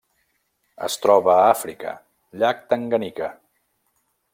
Es 0.87 0.95
troba 1.03 1.31
a 1.35 1.45
Àfrica: 1.51 1.93
llac 2.45 2.67
Tanganyika. 2.73 3.33